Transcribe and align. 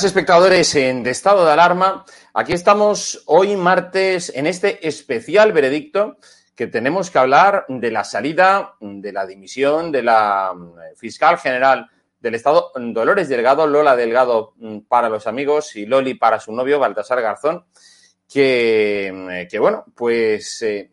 Buenas 0.00 0.16
espectadores 0.16 0.74
en 0.76 1.02
de 1.02 1.10
estado 1.10 1.44
de 1.44 1.52
alarma. 1.52 2.06
Aquí 2.32 2.54
estamos 2.54 3.22
hoy 3.26 3.54
martes 3.54 4.32
en 4.34 4.46
este 4.46 4.88
especial 4.88 5.52
veredicto 5.52 6.16
que 6.56 6.68
tenemos 6.68 7.10
que 7.10 7.18
hablar 7.18 7.66
de 7.68 7.90
la 7.90 8.02
salida 8.02 8.76
de 8.80 9.12
la 9.12 9.26
dimisión 9.26 9.92
de 9.92 10.02
la 10.02 10.54
mm, 10.56 10.96
fiscal 10.96 11.36
general 11.36 11.86
del 12.18 12.34
Estado, 12.34 12.72
Dolores 12.76 13.28
Delgado, 13.28 13.66
Lola 13.66 13.94
Delgado 13.94 14.54
mm, 14.56 14.78
para 14.88 15.10
los 15.10 15.26
amigos 15.26 15.76
y 15.76 15.84
Loli 15.84 16.14
para 16.14 16.40
su 16.40 16.50
novio, 16.54 16.78
Baltasar 16.78 17.20
Garzón, 17.20 17.66
que, 18.26 19.12
mm, 19.52 19.58
bueno, 19.60 19.84
pues 19.94 20.62
eh, 20.62 20.90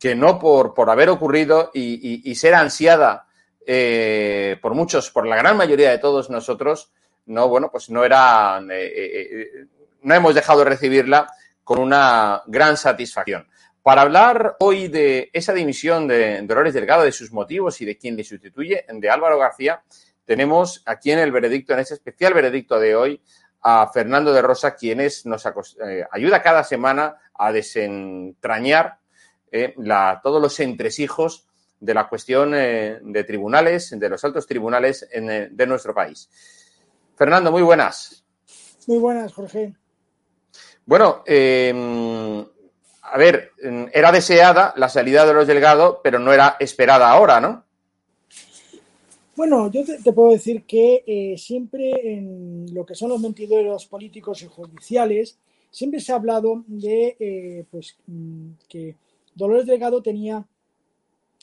que 0.00 0.16
no 0.16 0.36
por, 0.36 0.74
por 0.74 0.90
haber 0.90 1.10
ocurrido 1.10 1.70
y 1.72 2.34
ser 2.34 2.54
ansiada 2.54 3.28
eh, 3.64 4.56
por 4.60 4.74
muchos, 4.74 5.12
por 5.12 5.28
la 5.28 5.36
gran 5.36 5.56
mayoría 5.56 5.90
de 5.90 5.98
todos 5.98 6.28
nosotros, 6.28 6.90
no, 7.26 7.48
bueno, 7.48 7.70
pues 7.70 7.90
no 7.90 8.04
era, 8.04 8.60
eh, 8.70 8.92
eh, 8.94 9.28
eh, 9.32 9.66
no 10.02 10.14
hemos 10.14 10.34
dejado 10.34 10.60
de 10.60 10.64
recibirla 10.66 11.30
con 11.64 11.78
una 11.78 12.42
gran 12.46 12.76
satisfacción. 12.76 13.46
Para 13.82 14.02
hablar 14.02 14.56
hoy 14.60 14.88
de 14.88 15.30
esa 15.32 15.52
dimisión 15.52 16.06
de 16.06 16.42
Dolores 16.42 16.74
Delgado, 16.74 17.02
de 17.04 17.12
sus 17.12 17.32
motivos 17.32 17.80
y 17.80 17.84
de 17.86 17.96
quién 17.96 18.16
le 18.16 18.24
sustituye, 18.24 18.84
de 18.88 19.10
Álvaro 19.10 19.38
García, 19.38 19.82
tenemos 20.26 20.82
aquí 20.86 21.12
en 21.12 21.18
el 21.18 21.32
veredicto, 21.32 21.72
en 21.72 21.80
ese 21.80 21.94
especial 21.94 22.34
veredicto 22.34 22.78
de 22.78 22.94
hoy, 22.94 23.22
a 23.62 23.90
Fernando 23.92 24.32
de 24.32 24.42
Rosa, 24.42 24.74
quien 24.74 25.00
es- 25.00 25.26
nos 25.26 25.44
eh, 25.46 26.04
ayuda 26.10 26.42
cada 26.42 26.64
semana 26.64 27.16
a 27.34 27.52
desentrañar 27.52 28.98
la- 29.76 30.20
todos 30.22 30.40
los 30.40 30.58
entresijos 30.60 31.46
de 31.80 31.94
la 31.94 32.08
cuestión 32.08 32.52
de 32.52 33.24
tribunales, 33.26 33.98
de 33.98 34.08
los 34.08 34.22
altos 34.24 34.46
tribunales 34.46 35.08
de 35.10 35.66
nuestro 35.66 35.94
país. 35.94 36.28
Fernando, 37.20 37.52
muy 37.52 37.60
buenas. 37.60 38.24
Muy 38.86 38.96
buenas, 38.96 39.34
Jorge. 39.34 39.74
Bueno, 40.86 41.22
eh, 41.26 42.46
a 43.02 43.18
ver, 43.18 43.52
mm, 43.62 43.84
era 43.92 44.10
deseada 44.10 44.72
la 44.78 44.88
salida 44.88 45.26
de 45.26 45.34
los 45.34 45.46
Delgado, 45.46 46.00
pero 46.02 46.18
no 46.18 46.32
era 46.32 46.56
esperada 46.58 47.10
ahora, 47.10 47.38
¿no? 47.38 47.66
Bueno, 49.36 49.70
yo 49.70 49.84
te, 49.84 49.98
te 50.02 50.12
puedo 50.14 50.30
decir 50.32 50.64
que 50.64 51.04
eh, 51.06 51.36
siempre 51.36 51.90
en 52.14 52.72
lo 52.72 52.86
que 52.86 52.94
son 52.94 53.10
los 53.10 53.20
mentideros 53.20 53.84
políticos 53.84 54.40
y 54.42 54.46
judiciales, 54.46 55.38
siempre 55.70 56.00
se 56.00 56.12
ha 56.12 56.16
hablado 56.16 56.64
de 56.68 57.16
eh, 57.20 57.64
pues, 57.70 57.98
mm, 58.06 58.52
que 58.66 58.96
Dolores 59.34 59.66
Delgado 59.66 60.00
tenía 60.02 60.46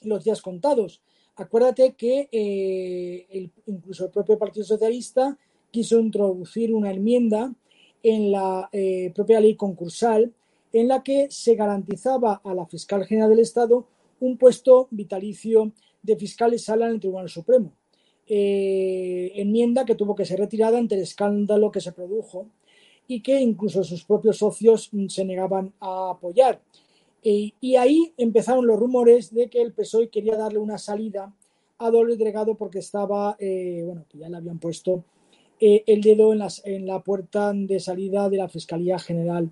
los 0.02 0.24
días 0.24 0.42
contados. 0.42 1.02
Acuérdate 1.36 1.94
que 1.94 2.28
eh, 2.32 3.28
el- 3.30 3.52
incluso 3.68 4.06
el 4.06 4.12
propio 4.12 4.40
Partido 4.40 4.66
Socialista 4.66 5.38
quiso 5.72 6.00
introducir 6.00 6.74
una 6.74 6.92
enmienda 6.92 7.54
en 8.04 8.32
la 8.32 8.70
eh, 8.72 9.12
propia 9.14 9.40
ley 9.40 9.56
concursal 9.56 10.34
en 10.74 10.88
la 10.88 11.04
que 11.04 11.28
se 11.30 11.56
garantizaba 11.56 12.42
a 12.44 12.54
la 12.54 12.66
fiscal 12.66 13.06
general 13.06 13.30
del 13.32 13.40
Estado 13.40 13.88
un 14.20 14.38
puesto 14.38 14.88
vitalicio 14.92 15.72
de 16.02 16.16
fiscal 16.16 16.52
de 16.52 16.60
sala 16.60 16.88
en 16.88 16.94
el 16.94 17.00
Tribunal 17.00 17.30
Supremo. 17.30 17.74
Eh, 18.28 19.32
enmienda 19.36 19.86
que 19.86 19.96
tuvo 19.96 20.14
que 20.14 20.26
ser 20.26 20.40
retirada 20.40 20.78
ante 20.78 20.96
el 20.96 21.02
escándalo 21.02 21.72
que 21.72 21.80
se 21.80 21.94
produjo 21.94 22.48
y 23.08 23.22
que 23.22 23.40
incluso 23.40 23.84
sus 23.84 24.04
propios 24.04 24.38
socios 24.38 24.90
mm, 24.92 25.08
se 25.08 25.24
negaban 25.24 25.74
a 25.80 26.12
apoyar. 26.12 26.62
Eh, 27.24 27.52
y 27.62 27.76
ahí 27.76 28.14
empezaron 28.18 28.68
los 28.68 28.80
rumores 28.80 29.34
de 29.34 29.50
que 29.50 29.62
el 29.62 29.74
PSOE 29.74 30.10
quería 30.10 30.36
darle 30.36 30.60
una 30.60 30.78
salida 30.78 31.34
a 31.78 31.90
Dolores 31.90 32.18
Delgado 32.18 32.56
porque 32.56 32.80
estaba, 32.80 33.36
eh, 33.40 33.84
bueno, 33.86 34.06
ya 34.14 34.30
le 34.30 34.38
habían 34.38 34.60
puesto 34.60 35.04
eh, 35.60 35.84
el 35.88 36.02
dedo 36.02 36.34
en, 36.34 36.40
las- 36.40 36.62
en 36.66 36.86
la 36.86 37.02
puerta 37.02 37.52
de 37.54 37.80
salida 37.80 38.30
de 38.30 38.38
la 38.38 38.48
Fiscalía 38.48 39.00
General 39.00 39.50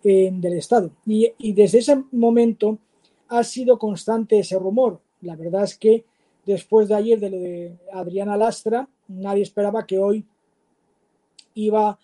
del 0.00 0.52
Estado. 0.52 0.92
Y, 1.06 1.52
desde 1.52 1.78
ese 1.78 2.04
momento 2.12 2.78
ha 3.26 3.42
sido 3.42 3.80
constante 3.80 4.38
ese 4.38 4.56
rumor. 4.56 5.00
La 5.22 5.34
verdad 5.34 5.64
es 5.64 5.76
que 5.76 6.04
después 6.46 6.88
de 6.88 6.94
ayer 6.94 7.18
de 7.18 7.30
lo 7.30 7.38
de 7.38 7.76
Adriana 7.92 8.36
Lastra, 8.36 8.88
nadie 9.08 9.42
esperaba 9.42 9.84
que 9.86 9.98
hoy 9.98 10.24
iba 11.54 11.98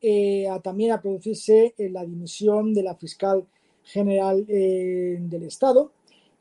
eh, 0.00 0.48
a 0.48 0.60
también 0.60 0.92
a 0.92 1.02
producirse 1.02 1.74
eh, 1.76 1.90
la 1.90 2.04
dimisión 2.04 2.72
de 2.72 2.84
la 2.84 2.94
fiscal 2.94 3.44
general 3.82 4.46
del 4.46 5.42
Estado, 5.42 5.90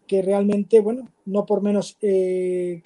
que 0.05 0.21
realmente, 0.21 0.79
bueno, 0.79 1.09
no 1.25 1.45
por 1.45 1.61
menos 1.61 1.97
que 1.99 2.81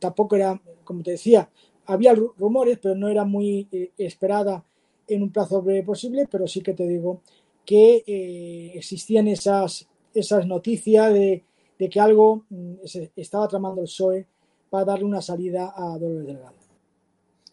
tampoco 0.00 0.36
era, 0.36 0.60
como 0.82 1.02
te 1.02 1.12
decía, 1.12 1.48
había 1.86 2.14
ru- 2.14 2.32
rumores, 2.38 2.78
pero 2.80 2.94
no 2.94 3.08
era 3.08 3.24
muy 3.24 3.68
eh, 3.72 3.90
esperada 3.98 4.64
en 5.08 5.22
un 5.22 5.30
plazo 5.30 5.62
breve 5.62 5.82
posible, 5.82 6.26
pero 6.30 6.46
sí 6.46 6.60
que 6.62 6.74
te 6.74 6.86
digo 6.86 7.20
que 7.64 8.02
eh, 8.06 8.72
existían 8.74 9.28
esas, 9.28 9.86
esas 10.14 10.46
noticias 10.46 11.12
de, 11.12 11.42
de 11.78 11.88
que 11.88 12.00
algo 12.00 12.44
mm, 12.48 12.74
se 12.84 13.10
estaba 13.16 13.48
tramando 13.48 13.80
el 13.80 13.86
PSOE 13.86 14.26
para 14.70 14.84
darle 14.84 15.04
una 15.04 15.22
salida 15.22 15.72
a 15.76 15.98
Dolores 15.98 16.26
Delgado. 16.26 16.54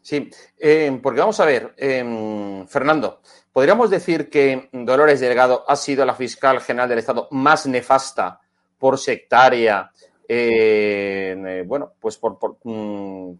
Sí, 0.01 0.29
eh, 0.57 0.99
porque 1.01 1.19
vamos 1.19 1.39
a 1.39 1.45
ver, 1.45 1.75
eh, 1.77 2.65
Fernando, 2.67 3.21
¿podríamos 3.53 3.89
decir 3.91 4.29
que 4.31 4.69
Dolores 4.71 5.19
Delgado 5.19 5.63
ha 5.67 5.75
sido 5.75 6.03
la 6.05 6.15
fiscal 6.15 6.59
general 6.59 6.89
del 6.89 6.99
Estado 6.99 7.27
más 7.31 7.67
nefasta 7.67 8.39
por 8.79 8.97
sectaria, 8.97 9.91
eh, 10.27 11.63
bueno, 11.67 11.91
pues 11.99 12.17
por, 12.17 12.39
mm, 12.63 13.31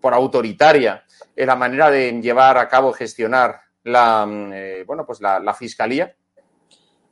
por 0.00 0.14
autoritaria 0.14 1.04
en 1.34 1.46
la 1.46 1.56
manera 1.56 1.90
de 1.90 2.12
llevar 2.20 2.58
a 2.58 2.68
cabo, 2.68 2.92
gestionar 2.92 3.60
la, 3.84 4.26
mm, 4.26 4.52
eh, 4.52 4.84
bueno, 4.86 5.04
pues 5.06 5.20
la, 5.20 5.54
fiscalía? 5.54 6.14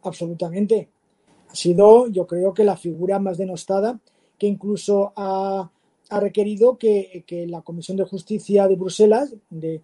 Absolutamente. 0.02 0.88
Ha 1.48 1.54
sido, 1.54 2.08
yo 2.08 2.26
creo 2.26 2.52
que 2.52 2.64
la 2.64 2.76
figura 2.76 3.18
más 3.18 3.38
denostada, 3.38 3.98
que 4.38 4.46
incluso 4.46 5.12
ha, 5.16 5.70
ha 6.10 6.20
requerido 6.20 6.76
que, 6.78 7.24
que 7.26 7.46
la 7.46 7.62
Comisión 7.62 7.96
de 7.96 8.04
Justicia 8.04 8.66
de 8.66 8.76
Bruselas, 8.76 9.34
de, 9.50 9.82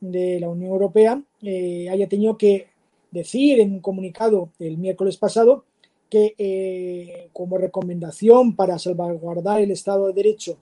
de 0.00 0.40
la 0.40 0.48
Unión 0.48 0.72
Europea, 0.72 1.22
eh, 1.42 1.88
haya 1.90 2.08
tenido 2.08 2.36
que 2.36 2.68
decir 3.10 3.60
en 3.60 3.72
un 3.72 3.80
comunicado 3.80 4.50
el 4.58 4.76
miércoles 4.78 5.16
pasado 5.16 5.64
que 6.10 6.34
eh, 6.38 7.30
como 7.32 7.58
recomendación 7.58 8.54
para 8.54 8.78
salvaguardar 8.78 9.60
el 9.60 9.70
Estado 9.70 10.06
de 10.06 10.12
Derecho 10.12 10.58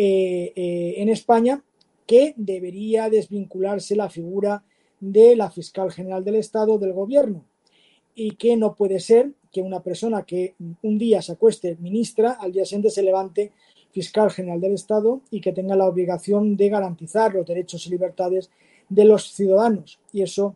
eh, 0.00 0.52
eh, 0.54 0.94
en 0.98 1.08
España, 1.08 1.60
que 2.06 2.32
debería 2.36 3.10
desvincularse 3.10 3.96
la 3.96 4.08
figura 4.08 4.62
de 5.00 5.34
la 5.34 5.50
fiscal 5.50 5.90
general 5.90 6.22
del 6.22 6.36
Estado 6.36 6.78
del 6.78 6.92
gobierno 6.92 7.44
y 8.14 8.36
que 8.36 8.56
no 8.56 8.76
puede 8.76 9.00
ser 9.00 9.32
que 9.50 9.60
una 9.60 9.82
persona 9.82 10.22
que 10.22 10.54
un 10.82 10.98
día 10.98 11.20
se 11.20 11.32
acueste 11.32 11.76
ministra, 11.80 12.36
al 12.40 12.52
día 12.52 12.64
siguiente 12.64 12.90
se 12.90 13.02
levante 13.02 13.50
fiscal 13.90 14.30
general 14.30 14.60
del 14.60 14.74
Estado 14.74 15.20
y 15.32 15.40
que 15.40 15.50
tenga 15.50 15.74
la 15.74 15.86
obligación 15.86 16.56
de 16.56 16.68
garantizar 16.68 17.34
los 17.34 17.44
derechos 17.44 17.84
y 17.88 17.90
libertades 17.90 18.50
de 18.88 19.04
los 19.04 19.32
ciudadanos. 19.32 19.98
Y 20.12 20.22
eso 20.22 20.54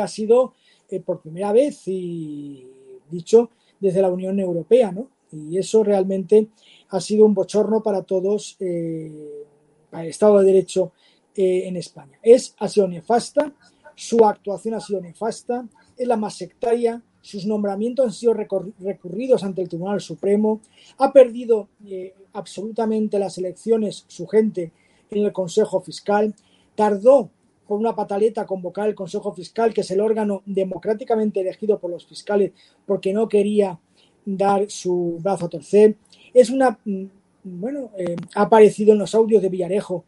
ha 0.00 0.06
sido 0.06 0.52
por 1.06 1.22
primera 1.22 1.50
vez 1.52 1.88
y 1.88 2.66
dicho 3.10 3.48
desde 3.80 4.02
la 4.02 4.10
Unión 4.10 4.38
Europea, 4.38 4.92
¿no? 4.92 5.08
Y 5.32 5.58
eso 5.58 5.82
realmente 5.82 6.48
ha 6.90 7.00
sido 7.00 7.24
un 7.24 7.34
bochorno 7.34 7.82
para 7.82 8.02
todos, 8.02 8.56
eh, 8.60 9.44
para 9.90 10.04
el 10.04 10.10
Estado 10.10 10.38
de 10.38 10.46
Derecho 10.46 10.92
eh, 11.34 11.66
en 11.66 11.76
España. 11.76 12.18
Es, 12.22 12.54
ha 12.58 12.68
sido 12.68 12.86
nefasta, 12.88 13.52
su 13.94 14.24
actuación 14.24 14.74
ha 14.74 14.80
sido 14.80 15.00
nefasta, 15.00 15.66
es 15.96 16.06
la 16.06 16.16
más 16.16 16.34
sectaria, 16.34 17.02
sus 17.20 17.46
nombramientos 17.46 18.04
han 18.04 18.12
sido 18.12 18.34
recurridos 18.34 19.44
ante 19.44 19.62
el 19.62 19.68
Tribunal 19.68 20.00
Supremo, 20.00 20.60
ha 20.98 21.12
perdido 21.12 21.68
eh, 21.86 22.14
absolutamente 22.32 23.18
las 23.18 23.38
elecciones 23.38 24.04
su 24.08 24.26
gente 24.26 24.72
en 25.10 25.24
el 25.24 25.32
Consejo 25.32 25.80
Fiscal, 25.80 26.34
tardó 26.74 27.30
con 27.66 27.78
una 27.78 27.94
pataleta 27.94 28.44
convocar 28.44 28.88
el 28.88 28.94
Consejo 28.94 29.32
Fiscal, 29.32 29.72
que 29.72 29.82
es 29.82 29.90
el 29.90 30.00
órgano 30.00 30.42
democráticamente 30.44 31.40
elegido 31.40 31.78
por 31.78 31.90
los 31.90 32.06
fiscales, 32.06 32.52
porque 32.84 33.12
no 33.12 33.28
quería 33.28 33.78
dar 34.24 34.70
su 34.70 35.18
brazo 35.20 35.46
a 35.46 35.48
torcer. 35.48 35.96
Es 36.32 36.50
una, 36.50 36.78
mm, 36.84 37.04
bueno, 37.44 37.90
eh, 37.98 38.16
ha 38.34 38.42
aparecido 38.42 38.92
en 38.92 38.98
los 38.98 39.14
audios 39.14 39.42
de 39.42 39.48
Villarejo 39.48 40.04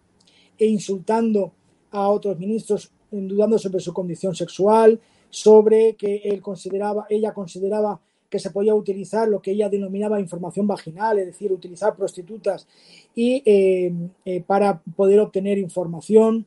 e 0.58 0.66
insultando 0.66 1.52
a 1.90 2.08
otros 2.08 2.38
ministros, 2.38 2.90
dudando 3.10 3.58
sobre 3.58 3.80
su 3.80 3.92
condición 3.92 4.34
sexual, 4.34 5.00
sobre 5.30 5.94
que 5.94 6.16
él 6.24 6.40
consideraba, 6.40 7.06
ella 7.08 7.32
consideraba 7.32 8.00
que 8.28 8.38
se 8.38 8.50
podía 8.50 8.74
utilizar 8.74 9.28
lo 9.28 9.40
que 9.40 9.52
ella 9.52 9.68
denominaba 9.68 10.18
información 10.18 10.66
vaginal, 10.66 11.18
es 11.18 11.26
decir, 11.26 11.52
utilizar 11.52 11.94
prostitutas 11.94 12.66
y 13.14 13.42
eh, 13.44 13.92
eh, 14.24 14.42
para 14.42 14.80
poder 14.96 15.20
obtener 15.20 15.58
información 15.58 16.46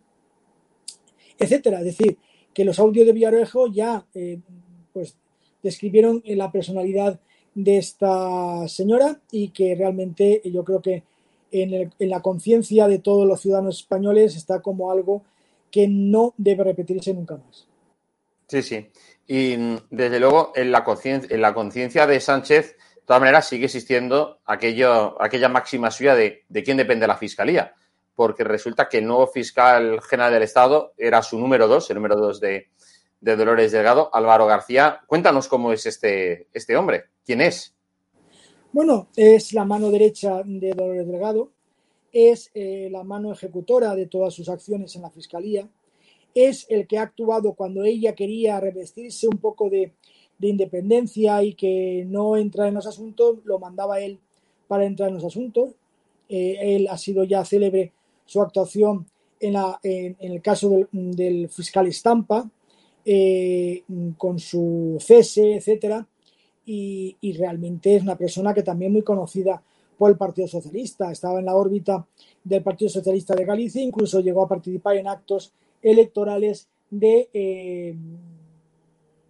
etcétera. 1.38 1.80
Es 1.80 1.86
decir, 1.86 2.18
que 2.54 2.66
los 2.66 2.80
audios 2.80 3.06
de 3.06 3.14
Villarejo 3.14 3.68
ya 3.68 4.06
eh, 4.14 4.40
pues, 4.94 5.16
describieron 5.64 6.24
la 6.26 6.52
personalidad 6.52 7.20
de 7.58 7.78
esta 7.78 8.68
señora 8.68 9.20
y 9.32 9.50
que 9.50 9.74
realmente 9.76 10.42
yo 10.46 10.64
creo 10.64 10.82
que 10.82 11.04
en, 11.52 11.92
la 12.00 12.22
conciencia 12.22 12.88
de 12.88 13.00
todos 13.00 13.28
los 13.28 13.42
ciudadanos 13.42 13.80
españoles 13.80 14.36
está 14.36 14.62
como 14.62 14.92
algo 14.92 15.24
que 15.72 15.88
no 15.88 16.34
debe 16.38 16.64
repetirse 16.64 17.14
nunca 17.14 17.36
más. 17.36 17.68
Sí, 18.48 18.62
sí. 18.62 18.88
Y 19.26 19.56
desde 19.90 20.20
luego 20.20 20.54
en 20.56 20.72
la 20.72 20.84
conciencia 20.84 22.06
de 22.08 22.20
Sánchez, 22.20 22.78
de 22.96 23.02
todas 23.06 23.22
maneras, 23.22 23.48
sigue 23.48 23.66
existiendo 23.66 24.40
aquello, 24.46 25.22
aquella 25.22 25.50
máxima 25.50 25.90
suya 25.90 26.14
de, 26.14 26.44
de 26.48 26.64
quién 26.64 26.78
depende 26.78 27.08
la 27.08 27.18
fiscalía 27.18 27.74
porque 28.18 28.44
resulta 28.44 28.90
que 28.90 28.98
el 28.98 29.06
nuevo 29.06 29.28
fiscal 29.28 30.02
general 30.02 30.34
del 30.34 30.42
Estado 30.42 30.94
era 30.98 31.22
su 31.22 31.40
número 31.40 31.68
dos, 31.68 31.88
el 31.92 31.96
número 31.98 32.16
dos 32.16 32.40
de, 32.40 32.70
Dolores 33.20 33.72
Delgado, 33.72 34.10
Álvaro 34.12 34.48
García. 34.48 35.02
Cuéntanos 35.06 35.48
cómo 35.48 35.72
es 35.72 35.86
este, 35.86 36.48
este 36.52 36.76
hombre, 36.76 37.06
quién 37.28 37.42
es. 37.42 37.76
Bueno, 38.72 39.10
es 39.16 39.54
la 39.54 39.66
mano 39.66 39.92
derecha 39.92 40.42
de 40.46 40.72
Dolores 40.74 41.06
Delgado, 41.06 41.52
es 42.14 42.50
eh, 42.54 42.88
la 42.90 43.04
mano 43.04 43.34
ejecutora 43.34 43.96
de 43.96 44.08
todas 44.08 44.34
sus 44.34 44.48
acciones 44.50 44.96
en 44.96 45.02
la 45.02 45.10
Fiscalía, 45.12 45.70
es 46.34 46.66
el 46.70 46.88
que 46.88 46.98
ha 46.98 47.04
actuado 47.04 47.54
cuando 47.54 47.84
ella 47.84 48.16
quería 48.16 48.60
revestirse 48.60 49.28
un 49.28 49.40
poco 49.40 49.70
de, 49.70 49.94
independencia 50.40 51.44
y 51.44 51.56
que 51.56 52.06
no 52.08 52.38
entra 52.38 52.68
en 52.68 52.76
los 52.76 52.86
asuntos, 52.86 53.40
lo 53.44 53.60
mandaba 53.60 54.00
él 54.00 54.20
para 54.68 54.86
entrar 54.86 55.10
en 55.10 55.16
los 55.16 55.26
asuntos. 55.26 55.72
Eh, 56.30 56.76
él 56.76 56.88
ha 56.92 56.98
sido 56.98 57.24
ya 57.24 57.44
célebre 57.44 57.92
su 58.26 58.40
actuación 58.42 59.08
en, 59.40 60.16
el 60.20 60.42
caso 60.44 60.88
del, 60.92 61.50
fiscal 61.50 61.88
Estampa, 61.88 62.48
eh, 63.04 63.84
con 64.16 64.38
su 64.38 64.98
cese, 65.00 65.56
etcétera, 65.56 66.08
y, 66.70 67.34
realmente 67.38 67.96
es 67.96 68.04
una 68.04 68.18
persona 68.18 68.54
que 68.54 68.62
también 68.62 68.92
muy 68.92 69.02
conocida 69.02 69.62
por 69.98 70.12
el 70.12 70.18
Partido 70.18 70.48
Socialista. 70.48 71.12
Estaba 71.12 71.40
en 71.40 71.46
la 71.46 71.56
órbita 71.56 72.06
del 72.44 72.62
Partido 72.62 72.90
Socialista 72.90 73.34
de 73.36 73.46
Galicia, 73.46 73.82
incluso 73.82 74.20
llegó 74.20 74.44
a 74.44 74.50
participar 74.50 74.98
en 74.98 75.08
actos 75.08 75.54
electorales 75.82 76.68
de, 76.90 77.30
eh, 77.34 77.96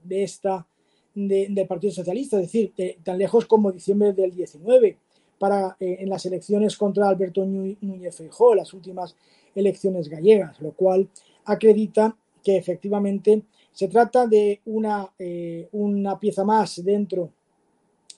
de 0.03 0.23
esta 0.23 0.65
del 1.13 1.67
Partido 1.67 1.93
Socialista, 1.93 2.37
es 2.37 2.43
decir, 2.43 2.73
tan 3.03 3.17
lejos 3.17 3.47
como 3.47 3.71
diciembre 3.71 4.13
del 4.13 4.35
19 4.35 4.97
para, 5.39 5.75
eh, 5.79 5.97
en 5.99 6.09
las 6.09 6.25
elecciones 6.27 6.77
contra 6.77 7.09
Alberto 7.09 7.43
Núñez 7.43 8.15
Feijóo, 8.15 8.53
las 8.53 8.71
últimas 8.73 9.15
elecciones 9.55 10.09
gallegas, 10.09 10.59
lo 10.61 10.73
cual 10.73 11.09
acredita 11.45 12.15
que 12.43 12.57
efectivamente 12.57 13.41
se 13.77 13.87
trata 13.87 14.25
de 14.25 14.61
una, 14.65 15.07
eh, 15.19 15.67
una 15.73 16.19
pieza 16.19 16.43
más 16.43 16.83
dentro 16.83 17.29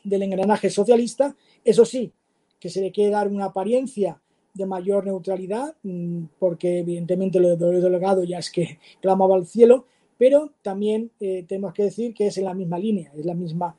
del 0.04 0.24
engranaje 0.24 0.70
socialista, 0.70 1.36
eso 1.66 1.84
sí, 1.84 2.12
que 2.60 2.70
se 2.70 2.80
le 2.80 2.92
quiere 2.92 3.12
dar 3.12 3.28
una 3.28 3.46
apariencia 3.46 4.22
de 4.54 4.66
mayor 4.66 5.06
neutralidad, 5.06 5.76
mm, 5.84 6.24
porque 6.40 6.80
evidentemente 6.80 7.42
lo 7.42 7.50
de 7.50 7.58
Dolores 7.58 7.84
Delegado 7.84 8.24
ya 8.24 8.40
es 8.40 8.50
que 8.50 8.80
clamaba 9.02 9.36
al 9.36 9.46
cielo, 9.46 9.86
pero 10.18 10.54
también 10.62 11.12
eh, 11.20 11.44
tenemos 11.46 11.74
que 11.74 11.84
decir 11.84 12.14
que 12.14 12.28
es 12.28 12.38
en 12.38 12.46
la 12.46 12.54
misma 12.54 12.80
línea, 12.80 13.12
es 13.18 13.26
la 13.26 13.34
misma, 13.34 13.76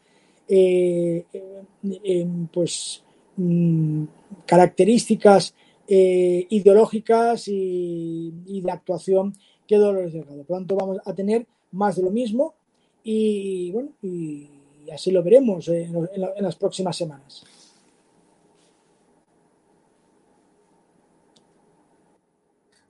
pues, 2.53 3.03
Mm, 3.43 4.05
características 4.45 5.55
eh, 5.89 6.47
ideológicas 6.51 7.49
y, 7.49 8.61
de 8.63 8.71
actuación 8.71 9.35
que 9.71 9.77
Dolores 9.77 10.13
Delgado. 10.13 10.43
Por 10.43 10.49
lo 10.49 10.59
tanto, 10.59 10.75
vamos 10.75 10.99
a 11.05 11.15
tener 11.15 11.47
más 11.71 11.95
de 11.95 12.03
lo 12.03 12.11
mismo 12.11 12.57
y, 13.05 13.71
bueno, 13.71 13.91
y 14.03 14.51
así 14.93 15.13
lo 15.13 15.23
veremos 15.23 15.69
en, 15.69 16.09
las 16.39 16.57
próximas 16.57 16.97
semanas. 16.97 17.45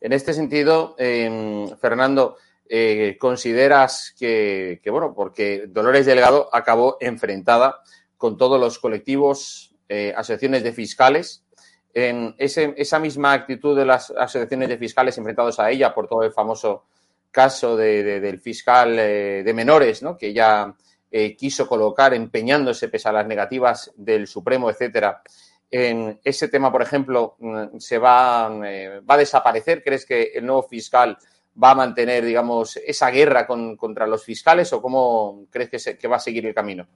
En 0.01 0.15
este 0.15 0.33
sentido, 0.33 0.95
em, 0.97 1.69
Fernando, 1.77 2.39
eh, 2.67 3.19
¿consideras 3.21 4.15
que, 4.19 4.81
bueno, 4.87 5.13
porque 5.15 5.67
Dolores 5.67 6.07
Delgado 6.07 6.49
acabó 6.51 6.97
enfrentada 6.99 7.83
con 8.17 8.39
todos 8.39 8.59
los 8.59 8.79
colectivos 8.79 9.77
eh, 9.91 10.15
asociaciones 10.17 10.63
de 10.63 10.73
fiscales. 10.73 11.45
En 11.93 12.35
esa 12.39 12.99
misma 12.99 13.33
actitud 13.33 13.77
de 13.77 13.85
las 13.85 14.11
asociaciones 14.11 14.69
de 14.69 14.79
fiscales 14.79 15.19
enfrentados 15.19 15.59
a 15.59 15.71
ella 15.71 15.93
por 15.93 16.07
todo 16.07 16.23
el 16.23 16.33
famoso 16.33 16.85
caso 17.31 17.77
del 17.77 18.41
fiscal 18.41 18.99
eh, 18.99 19.43
de 19.45 19.55
menores, 19.55 20.03
¿no? 20.03 20.17
que 20.17 20.29
ella 20.29 20.75
eh, 21.11 21.37
quiso 21.37 21.67
colocar 21.67 22.15
empeñándose 22.15 22.89
pese 22.89 23.09
a 23.09 23.13
las 23.13 23.27
negativas 23.27 23.93
del 23.97 24.27
Supremo, 24.27 24.71
etcétera. 24.71 25.23
En 25.71 26.21
ese 26.25 26.49
tema, 26.49 26.71
por 26.71 26.83
ejemplo, 26.83 27.37
mm, 27.39 27.79
se 27.79 27.99
va, 27.99 28.49
va 28.49 29.15
a 29.15 29.19
desaparecer. 29.19 29.83
¿Crees 29.83 30.05
que 30.07 30.33
el 30.35 30.47
nuevo 30.47 30.63
fiscal 30.65 31.17
va 31.63 31.73
a 31.73 31.75
mantener, 31.75 32.25
digamos, 32.25 32.77
esa 32.77 33.11
guerra 33.11 33.47
contra 33.47 34.07
los 34.07 34.25
fiscales 34.25 34.73
o 34.73 34.81
cómo 34.81 35.47
crees 35.51 35.71
que, 35.71 35.99
que 35.99 36.09
va 36.09 36.17
a 36.17 36.21
seguir 36.21 36.47
el 36.47 36.55
camino? 36.55 36.87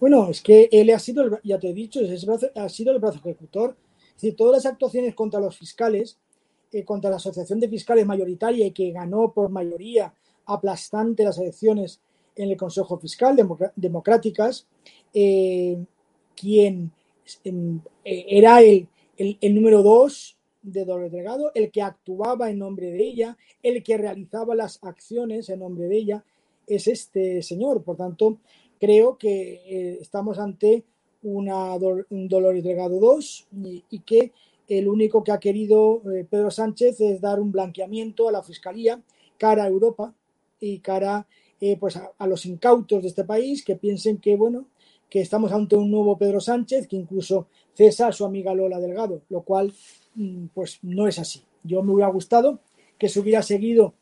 Bueno, 0.00 0.28
es 0.30 0.42
que 0.42 0.68
él 0.70 0.90
ha 0.90 0.98
sido, 0.98 1.40
ya 1.42 1.58
te 1.58 1.70
he 1.70 1.74
dicho, 1.74 2.00
ha 2.54 2.68
sido 2.68 2.92
el 2.92 2.98
brazo 2.98 3.18
ejecutor. 3.18 3.76
Es 4.16 4.22
decir, 4.22 4.36
todas 4.36 4.64
las 4.64 4.72
actuaciones 4.72 5.14
contra 5.14 5.40
los 5.40 5.56
fiscales, 5.56 6.18
eh, 6.72 6.84
contra 6.84 7.10
la 7.10 7.16
Asociación 7.16 7.60
de 7.60 7.68
Fiscales 7.68 8.06
mayoritaria 8.06 8.66
y 8.66 8.72
que 8.72 8.90
ganó 8.90 9.32
por 9.32 9.50
mayoría 9.50 10.12
aplastante 10.46 11.22
las 11.22 11.38
elecciones 11.38 12.00
en 12.34 12.50
el 12.50 12.56
Consejo 12.56 12.98
Fiscal 12.98 13.36
democráticas, 13.76 14.66
eh, 15.12 15.78
quien 16.34 16.92
eh, 17.44 17.80
era 18.04 18.60
el, 18.62 18.88
el, 19.16 19.54
número 19.54 19.82
dos 19.82 20.36
de 20.62 20.84
doble 20.84 21.10
delegado, 21.10 21.50
el 21.54 21.70
que 21.70 21.82
actuaba 21.82 22.50
en 22.50 22.58
nombre 22.58 22.90
de 22.90 23.02
ella, 23.02 23.36
el 23.62 23.82
que 23.82 23.96
realizaba 23.96 24.54
las 24.54 24.82
acciones 24.82 25.48
en 25.48 25.60
nombre 25.60 25.88
de 25.88 25.96
ella, 25.96 26.24
es 26.66 26.88
este 26.88 27.42
señor. 27.42 27.82
Por 27.82 27.96
tanto, 27.96 28.38
creo 28.78 29.16
que 29.16 29.62
eh, 29.66 29.98
estamos 30.00 30.38
ante 30.38 30.84
una, 31.22 31.74
un 31.74 32.28
Dolores 32.28 32.62
Delgado 32.62 32.98
2 32.98 33.48
y, 33.90 34.00
que 34.00 34.32
el 34.68 34.88
único 34.88 35.22
que 35.22 35.32
ha 35.32 35.40
querido 35.40 36.02
eh, 36.12 36.26
Pedro 36.28 36.50
Sánchez 36.50 37.00
es 37.00 37.20
dar 37.20 37.40
un 37.40 37.52
blanqueamiento 37.52 38.28
a 38.28 38.32
la 38.32 38.42
Fiscalía 38.42 39.00
cara 39.38 39.64
a 39.64 39.68
Europa 39.68 40.14
y 40.60 40.78
cara 40.80 41.26
eh, 41.60 41.76
pues 41.78 41.96
a, 41.96 42.26
los 42.26 42.44
incautos 42.46 43.02
de 43.02 43.08
este 43.08 43.24
país 43.24 43.64
que 43.64 43.76
piensen 43.76 44.18
que, 44.18 44.36
bueno, 44.36 44.66
que 45.08 45.20
estamos 45.20 45.52
ante 45.52 45.76
un 45.76 45.90
nuevo 45.90 46.18
Pedro 46.18 46.40
Sánchez, 46.40 46.86
que 46.86 46.96
incluso 46.96 47.48
cesa 47.74 48.08
a 48.08 48.12
su 48.12 48.24
amiga 48.24 48.54
Lola 48.54 48.80
Delgado, 48.80 49.22
lo 49.30 49.42
cual, 49.42 49.72
mm, 50.14 50.46
pues 50.52 50.80
no 50.82 51.06
es 51.06 51.18
así. 51.18 51.42
Yo 51.62 51.82
me 51.82 51.92
hubiera 51.92 52.10
gustado 52.10 52.60
que 52.98 53.08
se 53.08 53.20
hubiera 53.20 53.42
seguido 53.42 53.94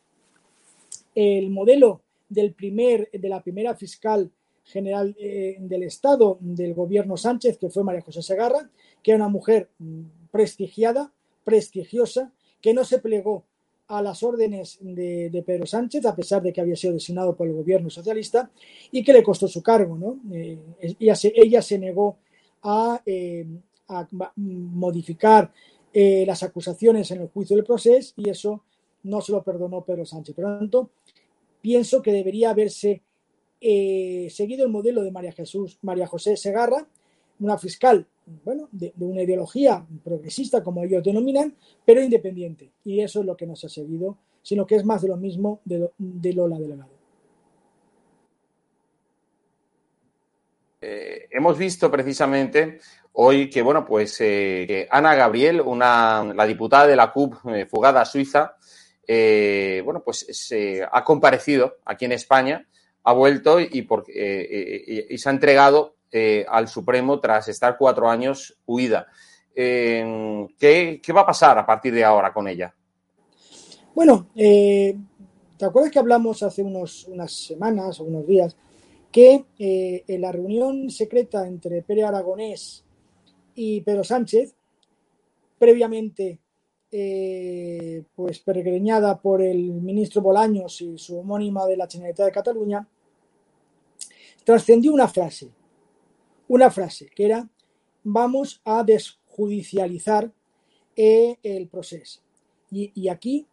el 1.13 1.49
modelo 1.49 2.01
del 2.27 2.53
primer, 2.53 3.09
de 3.11 3.29
la 3.29 3.41
primera 3.41 3.75
fiscal 3.75 4.31
general 4.65 5.15
eh, 5.19 5.57
del 5.59 5.83
Estado 5.83 6.37
del 6.41 6.73
gobierno 6.73 7.17
Sánchez, 7.17 7.57
que 7.57 7.69
fue 7.69 7.83
María 7.83 8.01
José 8.01 8.21
Segarra, 8.21 8.69
que 9.01 9.11
era 9.11 9.17
una 9.23 9.29
mujer 9.29 9.69
mm, 9.77 10.01
prestigiada, 10.31 11.11
prestigiosa, 11.43 12.31
que 12.59 12.73
no 12.73 12.83
se 12.83 12.99
plegó 12.99 13.45
a 13.87 14.01
las 14.01 14.23
órdenes 14.23 14.79
de, 14.81 15.43
Pedro 15.45 15.67
Sánchez, 15.67 16.03
a 16.07 16.15
pesar 16.15 16.41
de 16.41 16.51
que 16.51 16.59
había 16.59 16.75
sido 16.75 16.93
designado 16.93 17.35
por 17.35 17.47
el 17.47 17.53
gobierno 17.53 17.91
socialista, 17.91 18.49
y 18.91 19.03
que 19.03 19.13
le 19.13 19.21
costó 19.21 19.47
su 19.47 19.61
cargo. 19.61 19.95
¿no? 19.95 20.19
Eh, 20.33 20.57
ella, 20.99 21.61
se, 21.61 21.77
negó 21.77 22.17
a, 22.63 22.99
eh, 23.05 23.45
modificar 24.35 25.53
las 25.93 26.43
acusaciones 26.43 27.09
en 27.11 27.21
el 27.21 27.27
juicio 27.29 27.55
del 27.55 27.63
proceso 27.63 28.13
y 28.17 28.29
eso 28.29 28.63
no 29.03 29.21
se 29.21 29.31
lo 29.31 29.43
perdonó 29.43 29.85
Pedro 29.85 30.05
Sánchez. 30.05 30.35
Por 30.35 30.45
lo 30.45 30.57
tanto, 30.57 30.89
pienso 31.61 32.01
que 32.01 32.11
debería 32.11 32.49
haberse 32.49 33.01
eh, 33.67 34.29
seguido 34.29 34.63
el 34.63 34.71
modelo 34.71 35.01
de 35.01 35.09
María 35.09 35.31
Jesús, 35.31 35.79
María 35.81 36.05
José 36.05 36.37
Segarra, 36.37 36.85
una 37.39 37.57
fiscal, 37.57 38.05
bueno, 38.43 38.69
de, 38.71 38.93
una 38.99 39.23
ideología 39.23 39.83
progresista, 40.03 40.61
como 40.61 40.83
ellos 40.83 41.03
denominan, 41.03 41.55
pero 41.83 41.99
independiente. 42.03 42.69
Y 42.83 43.01
eso 43.01 43.21
es 43.21 43.25
lo 43.25 43.35
que 43.35 43.47
no 43.47 43.55
se 43.55 43.65
ha 43.65 43.69
seguido, 43.71 44.19
sino 44.43 44.67
que 44.67 44.75
es 44.75 44.85
más 44.85 45.01
de 45.01 45.07
lo 45.07 45.17
mismo 45.17 45.61
de, 45.65 45.89
Lola 46.33 46.59
Delegado. 46.59 46.91
Eh, 50.81 51.27
hemos 51.31 51.57
visto 51.57 51.89
precisamente 51.89 52.77
hoy 53.13 53.49
que, 53.49 53.63
bueno, 53.63 53.83
pues 53.83 54.15
eh, 54.21 54.87
Ana 54.91 55.15
Gabriel, 55.15 55.59
una, 55.59 56.23
la 56.35 56.45
diputada 56.45 56.85
de 56.85 56.95
la 56.95 57.11
CUP 57.11 57.33
fugada 57.67 58.01
a 58.01 58.05
Suiza, 58.05 58.57
bueno, 59.07 60.03
pues 60.05 60.27
se 60.29 60.83
ha 60.83 61.03
comparecido 61.03 61.77
aquí 61.83 62.05
en 62.05 62.11
España, 62.11 62.67
ha 63.05 63.13
vuelto 63.13 63.59
y, 63.59 63.83
por, 63.83 64.03
eh, 64.09 64.83
eh, 64.87 65.07
y 65.09 65.17
se 65.17 65.29
ha 65.29 65.31
entregado 65.31 65.95
al 66.47 66.69
Supremo 66.69 67.19
tras 67.19 67.49
estar 67.49 67.77
cuatro 67.77 68.09
años 68.09 68.57
huida. 68.65 69.07
¿qué, 69.53 71.01
va 71.13 71.21
a 71.21 71.25
pasar 71.25 71.57
a 71.57 71.65
partir 71.65 71.93
de 71.93 72.05
ahora 72.05 72.33
con 72.33 72.47
ella? 72.47 72.73
Bueno, 73.93 74.27
¿te 74.33 74.95
acuerdas 75.65 75.91
que 75.91 75.99
hablamos 75.99 76.41
hace 76.41 76.63
unas 76.63 77.31
semanas 77.33 77.99
o 77.99 78.05
unos 78.05 78.25
días 78.25 78.55
que 79.11 79.43
en 79.57 80.21
la 80.21 80.31
reunión 80.31 80.89
secreta 80.89 81.45
entre 81.45 81.81
Pérez 81.81 82.05
Aragonés 82.05 82.85
y 83.55 83.81
Pedro 83.81 84.05
Sánchez, 84.05 84.55
previamente 85.57 86.39
eh, 86.91 88.03
pues 88.15 88.39
por 88.39 89.41
el 89.41 89.71
ministro 89.81 90.21
Bolaños 90.21 90.79
y 90.81 90.97
su 90.97 91.19
homónima 91.19 91.65
de 91.65 91.75
la 91.75 91.87
Generalitat 91.87 92.27
de 92.27 92.31
Cataluña, 92.31 92.87
trascendió 94.45 94.93
una 94.93 95.09
frase, 95.09 95.49
una 96.47 96.71
frase 96.71 97.09
que 97.13 97.25
era 97.25 97.49
vamos 98.03 98.61
a 98.63 98.83
desjudicializar 98.83 100.31
eh, 100.95 101.35
el 101.43 101.67
proceso. 101.67 102.21
Y, 102.71 103.07
aquí 103.07 103.45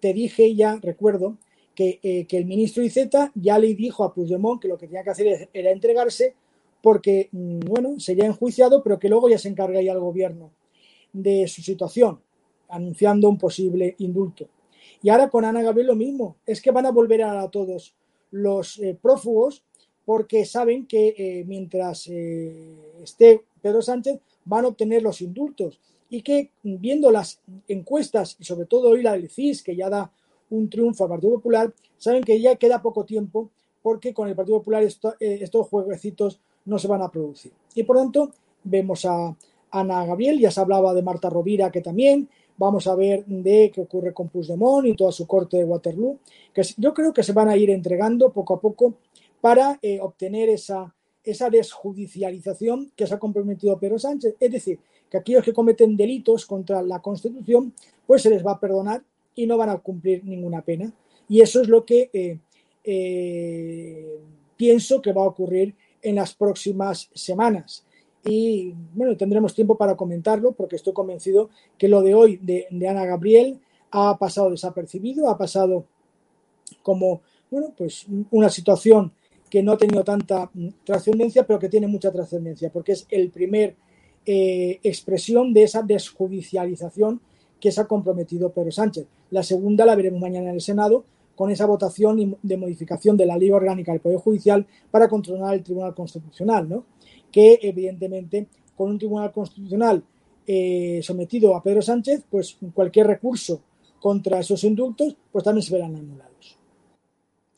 te 0.00 0.14
dije 0.14 0.54
ya, 0.54 0.78
recuerdo, 0.82 1.36
que, 1.74 2.00
eh, 2.02 2.26
que, 2.26 2.38
el 2.38 2.46
ministro 2.46 2.82
Iceta 2.82 3.30
ya 3.34 3.58
le 3.58 3.74
dijo 3.74 4.02
a 4.02 4.12
Puigdemont 4.14 4.60
que 4.60 4.68
lo 4.68 4.78
que 4.78 4.86
tenía 4.86 5.04
que 5.04 5.10
hacer 5.10 5.50
era 5.52 5.70
entregarse 5.70 6.34
porque, 6.82 7.28
mm, 7.32 7.60
bueno, 7.60 8.00
sería 8.00 8.24
enjuiciado, 8.26 8.82
pero 8.82 8.98
que 8.98 9.08
luego 9.08 9.28
ya 9.28 9.38
se 9.38 9.48
encargaría 9.48 9.92
el 9.92 10.00
gobierno 10.00 10.50
de 11.12 11.46
su 11.48 11.62
situación 11.62 12.20
anunciando 12.68 13.28
un 13.28 13.38
posible 13.38 13.94
indulto. 13.98 14.48
Y 15.02 15.10
ahora 15.10 15.28
con 15.28 15.44
Ana 15.44 15.62
Gabriel 15.62 15.88
lo 15.88 15.96
mismo, 15.96 16.36
es 16.46 16.60
que 16.62 16.70
van 16.70 16.86
a 16.86 16.90
volver 16.90 17.22
a, 17.22 17.48
todos 17.48 17.94
los 18.30 18.78
eh, 18.78 18.98
prófugos 19.00 19.62
porque 20.04 20.44
saben 20.44 20.86
que 20.86 21.14
eh, 21.16 21.44
mientras 21.46 22.06
eh, 22.08 22.74
esté 23.02 23.42
Pedro 23.60 23.82
Sánchez 23.82 24.20
van 24.44 24.64
a 24.64 24.68
obtener 24.68 25.02
los 25.02 25.20
indultos 25.20 25.78
y 26.10 26.22
que 26.22 26.50
viendo 26.62 27.10
las 27.10 27.40
encuestas 27.68 28.36
y 28.38 28.44
sobre 28.44 28.66
todo 28.66 28.90
hoy 28.90 29.02
la 29.02 29.12
del 29.12 29.30
CIS 29.30 29.62
que 29.62 29.76
ya 29.76 29.88
da 29.88 30.10
un 30.50 30.68
triunfo 30.68 31.04
al 31.04 31.10
Partido 31.10 31.34
Popular, 31.34 31.72
saben 31.96 32.22
que 32.22 32.38
ya 32.40 32.56
queda 32.56 32.82
poco 32.82 33.04
tiempo 33.04 33.50
porque 33.82 34.12
con 34.12 34.28
el 34.28 34.34
Partido 34.34 34.58
Popular 34.58 34.82
estos 34.82 35.68
jueguecitos 35.68 36.40
no 36.66 36.78
se 36.78 36.88
van 36.88 37.02
a 37.02 37.10
producir. 37.10 37.52
Y 37.74 37.84
por 37.84 37.96
tanto 37.96 38.32
vemos 38.64 39.04
a 39.06 39.34
Ana 39.70 40.04
Gabriel, 40.04 40.38
ya 40.38 40.50
se 40.50 40.60
hablaba 40.60 40.92
de 40.92 41.02
Marta 41.02 41.30
Rovira 41.30 41.70
que 41.72 41.80
también, 41.80 42.28
Vamos 42.56 42.86
a 42.86 42.94
ver 42.94 43.24
de 43.26 43.70
qué 43.74 43.80
ocurre 43.80 44.12
con 44.12 44.28
Puigdemont 44.28 44.86
y 44.86 44.94
toda 44.94 45.10
su 45.10 45.26
corte 45.26 45.56
de 45.56 45.64
Waterloo, 45.64 46.18
que 46.52 46.62
yo 46.76 46.92
creo 46.92 47.12
que 47.12 47.22
se 47.22 47.32
van 47.32 47.48
a 47.48 47.56
ir 47.56 47.70
entregando 47.70 48.30
poco 48.30 48.54
a 48.54 48.60
poco 48.60 48.94
para 49.42 49.78
eh, 49.82 50.00
obtener 50.00 50.48
esa, 50.48 50.94
esa 51.22 51.50
desjudicialización 51.50 52.90
que 52.96 53.06
se 53.06 53.12
ha 53.12 53.18
comprometido 53.18 53.78
Pedro 53.78 53.98
Sánchez. 53.98 54.36
Es 54.40 54.50
decir, 54.50 54.78
que 55.10 55.18
aquellos 55.18 55.44
que 55.44 55.52
cometen 55.52 55.98
delitos 55.98 56.46
contra 56.46 56.80
la 56.80 57.00
Constitución, 57.00 57.74
pues 58.06 58.22
se 58.22 58.30
les 58.30 58.42
va 58.42 58.52
a 58.52 58.60
perdonar 58.60 59.02
y 59.34 59.46
no 59.46 59.58
van 59.58 59.68
a 59.68 59.78
cumplir 59.78 60.24
ninguna 60.24 60.62
pena. 60.62 60.90
Y 61.28 61.42
eso 61.42 61.60
es 61.60 61.68
lo 61.68 61.84
que 61.84 62.08
eh, 62.14 62.38
eh, 62.84 64.18
pienso 64.56 65.02
que 65.02 65.12
va 65.12 65.24
a 65.24 65.28
ocurrir 65.28 65.74
en 66.00 66.14
las 66.14 66.32
próximas 66.32 67.10
semanas 67.12 67.84
y 68.24 68.72
bueno, 68.94 69.16
tendremos 69.16 69.54
tiempo 69.54 69.76
para 69.76 69.96
comentarlo 69.96 70.52
porque 70.52 70.76
estoy 70.76 70.92
convencido 70.92 71.50
que 71.76 71.88
lo 71.88 72.02
de 72.02 72.14
hoy 72.14 72.36
de, 72.36 72.66
Ana 72.88 73.04
Gabriel 73.04 73.60
ha 73.90 74.16
pasado 74.16 74.50
desapercibido, 74.50 75.28
ha 75.28 75.36
pasado 75.36 75.84
como, 76.82 77.22
bueno, 77.50 77.74
pues 77.76 78.06
una 78.30 78.48
situación 78.48 79.12
que 79.52 79.62
no 79.62 79.72
ha 79.72 79.76
tenido 79.76 80.02
tanta 80.02 80.50
mm, 80.54 80.68
trascendencia, 80.82 81.46
pero 81.46 81.58
que 81.58 81.68
tiene 81.68 81.86
mucha 81.86 82.10
trascendencia, 82.10 82.70
porque 82.72 82.92
es 82.92 83.06
el 83.10 83.28
primer 83.28 83.76
eh, 84.24 84.80
expresión 84.82 85.52
de 85.52 85.64
esa 85.64 85.82
desjudicialización 85.82 87.20
que 87.60 87.70
se 87.70 87.82
ha 87.82 87.84
comprometido 87.84 88.50
Pedro 88.50 88.72
Sánchez. 88.72 89.06
La 89.28 89.42
segunda 89.42 89.84
la 89.84 89.94
veremos 89.94 90.22
mañana 90.22 90.48
en 90.48 90.54
el 90.54 90.62
Senado 90.62 91.04
con 91.36 91.50
esa 91.50 91.66
votación 91.66 92.38
de 92.42 92.56
modificación 92.56 93.14
de 93.18 93.26
la 93.26 93.36
ley 93.36 93.50
orgánica 93.50 93.92
del 93.92 94.00
Poder 94.00 94.20
Judicial 94.20 94.66
para 94.90 95.06
controlar 95.06 95.52
el 95.52 95.62
Tribunal 95.62 95.94
Constitucional, 95.94 96.66
¿no? 96.66 96.86
que 97.30 97.58
evidentemente 97.60 98.46
con 98.74 98.92
un 98.92 98.98
tribunal 98.98 99.32
constitucional 99.32 100.02
eh, 100.46 101.00
sometido 101.02 101.54
a 101.54 101.62
Pedro 101.62 101.82
Sánchez, 101.82 102.24
pues 102.30 102.56
cualquier 102.72 103.06
recurso 103.06 103.60
contra 104.00 104.40
esos 104.40 104.64
indultos, 104.64 105.14
pues 105.30 105.44
también 105.44 105.62
se 105.62 105.74
verán 105.74 105.94
anulados. 105.94 106.61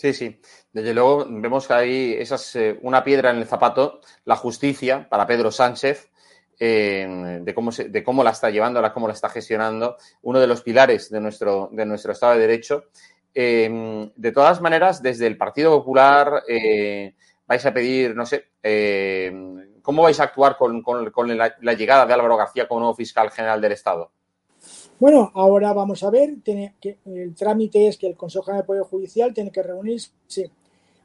Sí, 0.04 0.12
sí. 0.12 0.38
Desde 0.70 0.92
luego 0.92 1.24
vemos 1.26 1.66
que 1.66 1.72
hay 1.72 2.12
esas, 2.18 2.54
eh, 2.56 2.78
una 2.82 3.02
piedra 3.02 3.30
en 3.30 3.38
el 3.38 3.46
zapato, 3.46 4.02
la 4.26 4.36
justicia 4.36 5.08
para 5.08 5.26
Pedro 5.26 5.50
Sánchez, 5.50 6.10
eh, 6.60 7.40
de, 7.40 7.54
cómo 7.54 7.70
de 7.70 8.04
cómo 8.04 8.22
la 8.22 8.32
está 8.32 8.50
llevando, 8.50 8.82
cómo 8.92 9.06
la 9.08 9.14
está 9.14 9.30
gestionando, 9.30 9.96
uno 10.20 10.40
de 10.40 10.46
los 10.46 10.60
pilares 10.60 11.08
de 11.08 11.22
nuestro, 11.22 11.70
de 11.72 11.86
nuestro 11.86 12.12
Estado 12.12 12.34
de 12.34 12.40
Derecho. 12.40 12.84
de 13.34 14.32
todas 14.34 14.60
maneras, 14.60 15.00
desde 15.02 15.26
el 15.26 15.38
Partido 15.38 15.70
Popular 15.70 16.42
vais 17.46 17.64
a 17.64 17.72
pedir, 17.72 18.14
no 18.14 18.26
sé, 18.26 18.50
eh, 18.62 19.32
¿cómo 19.80 20.02
vais 20.02 20.20
a 20.20 20.24
actuar 20.24 20.58
con, 20.58 20.82
la, 21.34 21.72
llegada 21.72 22.04
de 22.04 22.12
Álvaro 22.12 22.36
García 22.36 22.68
como 22.68 22.80
nuevo 22.80 22.94
fiscal 22.94 23.30
general 23.30 23.62
del 23.62 23.72
Estado? 23.72 24.12
Bueno, 25.00 25.30
ahora 25.34 25.72
vamos 25.72 26.02
a 26.02 26.10
ver, 26.10 26.36
tiene 26.42 26.74
que, 26.80 26.98
el 27.04 27.34
trámite 27.34 27.88
es 27.88 27.98
que 27.98 28.06
el 28.06 28.16
Consejo 28.16 28.44
General 28.44 28.62
del 28.62 28.66
Poder 28.66 28.82
Judicial 28.84 29.34
tiene 29.34 29.50
que 29.50 29.62
reunirse 29.62 30.50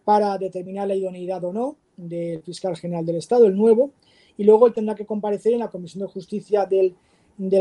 para 0.06 0.38
determinar 0.38 0.88
la 0.88 0.96
idoneidad 0.96 1.44
o 1.44 1.54
no 1.54 1.76
del 1.98 2.42
fiscal 2.44 2.78
general 2.78 3.06
del 3.06 3.18
Estado, 3.18 3.46
el 3.46 3.58
nuevo, 3.58 3.92
y 4.38 4.44
luego 4.44 4.68
él 4.68 4.74
tendrá 4.74 4.96
que 4.96 5.06
comparecer 5.06 5.54
en 5.54 5.60
la 5.60 5.70
Comisión 5.70 6.06
de 6.06 6.14
Justicia 6.14 6.66
del, 6.66 6.96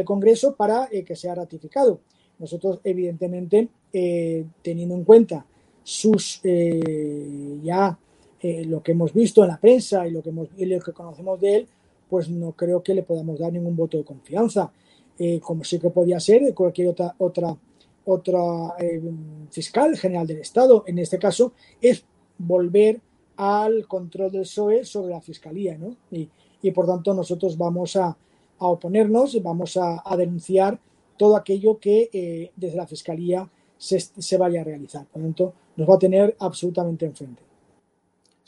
Congreso 0.04 0.56
para 0.56 0.88
eh, 0.90 1.04
que 1.04 1.14
sea 1.14 1.34
ratificado. 1.36 2.00
Nosotros, 2.38 2.80
evidentemente, 2.82 3.68
eh, 3.92 4.44
teniendo 4.60 4.96
en 4.96 5.04
cuenta 5.04 5.46
sus 5.84 6.40
ya 7.62 7.98
eh, 8.40 8.64
lo 8.64 8.82
que 8.82 8.92
hemos 8.92 9.12
visto 9.12 9.42
en 9.42 9.48
la 9.48 9.60
prensa 9.60 10.06
y 10.06 10.12
lo 10.12 10.22
que, 10.22 10.28
hemos, 10.28 10.48
lo 10.56 10.80
que 10.80 10.92
conocemos 10.92 11.40
de 11.40 11.56
él, 11.56 11.68
pues 12.08 12.28
no 12.28 12.52
creo 12.52 12.82
que 12.82 12.94
le 12.94 13.02
podamos 13.02 13.38
dar 13.38 13.52
ningún 13.52 13.74
voto 13.74 13.96
de 13.96 14.04
confianza, 14.04 14.72
eh, 15.18 15.40
como 15.40 15.64
sí 15.64 15.78
que 15.78 15.90
podía 15.90 16.20
ser 16.20 16.54
cualquier 16.54 16.88
otra, 16.88 17.14
otra, 17.18 17.56
otra 18.04 18.74
eh, 18.78 19.02
fiscal 19.50 19.96
general 19.96 20.26
del 20.26 20.38
Estado. 20.38 20.84
En 20.86 20.98
este 20.98 21.18
caso 21.18 21.52
es 21.80 22.04
volver 22.38 23.00
al 23.36 23.86
control 23.86 24.32
del 24.32 24.42
PSOE 24.42 24.84
sobre 24.84 25.12
la 25.12 25.20
fiscalía, 25.20 25.78
¿no? 25.78 25.96
Y, 26.10 26.28
y 26.62 26.70
por 26.72 26.86
tanto 26.86 27.14
nosotros 27.14 27.56
vamos 27.56 27.96
a, 27.96 28.08
a 28.58 28.66
oponernos, 28.66 29.40
vamos 29.42 29.76
a, 29.76 30.02
a, 30.04 30.16
denunciar 30.16 30.80
todo 31.16 31.36
aquello 31.36 31.78
que 31.78 32.50
desde 32.56 32.76
la 32.76 32.86
fiscalía 32.86 33.48
se, 33.78 34.36
vaya 34.36 34.60
a 34.60 34.64
realizar. 34.64 35.06
Por 35.06 35.22
tanto, 35.22 35.54
nos 35.76 35.88
va 35.88 35.94
a 35.94 35.98
tener 35.98 36.36
absolutamente 36.38 37.06
enfrente. 37.06 37.42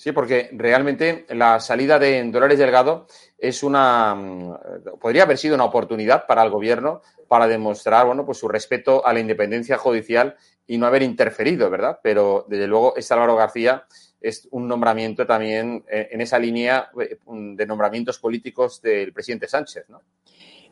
Sí, 0.00 0.12
porque 0.12 0.48
realmente 0.52 1.26
la 1.28 1.60
salida 1.60 1.98
de 1.98 2.24
Dolores 2.30 2.58
Delgado 2.58 3.06
es 3.36 3.62
una 3.62 4.14
mm, 4.14 4.98
podría 4.98 5.24
haber 5.24 5.36
sido 5.36 5.54
una 5.54 5.66
oportunidad 5.66 6.26
para 6.26 6.42
el 6.42 6.48
gobierno 6.48 7.02
para 7.28 7.46
demostrar 7.46 8.06
bueno 8.06 8.24
pues 8.24 8.38
su 8.38 8.48
respeto 8.48 9.04
a 9.06 9.12
la 9.12 9.20
independencia 9.20 9.76
judicial 9.76 10.36
y 10.66 10.78
no 10.78 10.86
haber 10.86 11.02
interferido, 11.02 11.68
¿verdad? 11.68 11.98
Pero 12.02 12.46
desde 12.48 12.66
luego 12.66 12.96
este 12.96 13.12
Álvaro 13.12 13.36
García 13.36 13.84
es 14.22 14.48
un 14.52 14.66
nombramiento 14.66 15.26
también 15.26 15.84
eh, 15.86 16.08
en 16.12 16.22
esa 16.22 16.38
línea 16.38 16.90
eh, 16.98 17.18
de 17.26 17.66
nombramientos 17.66 18.18
políticos 18.18 18.80
del 18.80 19.12
presidente 19.12 19.48
Sánchez, 19.48 19.84
¿no? 19.90 20.00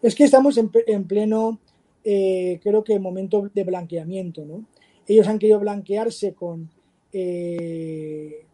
Es 0.01 0.15
que 0.15 0.25
estamos 0.25 0.57
en, 0.57 1.05
pleno, 1.05 1.61
eh, 2.03 2.59
creo 2.63 2.83
que 2.83 2.99
momento 2.99 3.51
de 3.53 3.65
blanqueamiento, 3.65 4.47
¿no? 4.47 4.65
Ellos 5.07 5.29
han 5.29 5.39
querido 5.39 5.61
blanquearse 5.61 6.33
con 6.33 6.71
mm, 7.13 8.48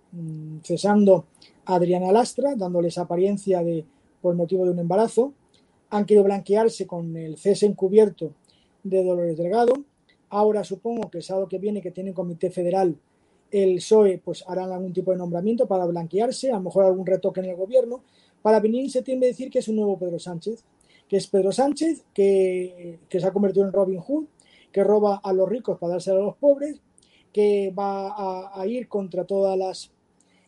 cesando 0.62 1.26
a 1.64 1.76
Adriana 1.76 2.12
Lastra, 2.12 2.54
dándoles 2.56 2.98
apariencia 2.98 3.62
de 3.62 3.84
por 4.20 4.34
motivo 4.34 4.64
de 4.64 4.70
un 4.70 4.78
embarazo. 4.78 5.32
Han 5.90 6.06
querido 6.06 6.24
blanquearse 6.24 6.86
con 6.86 7.16
el 7.16 7.36
cese 7.36 7.66
encubierto 7.66 8.32
de 8.82 9.04
Dolores 9.04 9.36
Delgado. 9.36 9.74
Ahora 10.30 10.64
supongo 10.64 11.10
que 11.10 11.18
el 11.18 11.24
sábado 11.24 11.48
que 11.48 11.58
viene, 11.58 11.82
que 11.82 11.90
tiene 11.90 12.10
un 12.10 12.14
comité 12.14 12.50
federal, 12.50 12.96
el 13.50 13.76
PSOE 13.76 14.20
pues 14.24 14.44
harán 14.48 14.72
algún 14.72 14.92
tipo 14.92 15.12
de 15.12 15.16
nombramiento 15.16 15.66
para 15.66 15.86
blanquearse, 15.86 16.50
a 16.50 16.56
lo 16.56 16.62
mejor 16.62 16.84
algún 16.84 17.06
retoque 17.06 17.40
en 17.40 17.46
el 17.46 17.56
gobierno, 17.56 18.02
para 18.42 18.60
venir 18.60 18.82
en 18.82 18.90
septiembre 18.90 19.28
a 19.28 19.30
decir 19.30 19.50
que 19.50 19.60
es 19.60 19.68
un 19.68 19.76
nuevo 19.76 19.98
Pedro 19.98 20.18
Sánchez, 20.18 20.64
que 21.08 21.16
es 21.16 21.26
Pedro 21.28 21.52
Sánchez, 21.52 22.04
que, 22.12 22.98
se 23.08 23.26
ha 23.26 23.32
convertido 23.32 23.64
en 23.64 23.72
Robin 23.72 24.00
Hood, 24.00 24.24
que 24.72 24.82
roba 24.82 25.20
a 25.22 25.32
los 25.32 25.48
ricos 25.48 25.78
para 25.78 25.92
dárselo 25.92 26.22
a 26.22 26.24
los 26.26 26.36
pobres, 26.36 26.80
que 27.32 27.72
va 27.76 28.58
a, 28.60 28.66
ir 28.66 28.88
contra 28.88 29.24
todas 29.24 29.56
las 29.56 29.90